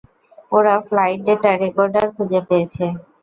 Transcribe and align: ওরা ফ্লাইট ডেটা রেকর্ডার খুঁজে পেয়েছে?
ওরা 0.51 0.75
ফ্লাইট 0.87 1.19
ডেটা 1.27 1.51
রেকর্ডার 1.63 2.05
খুঁজে 2.15 2.39
পেয়েছে? 2.47 2.85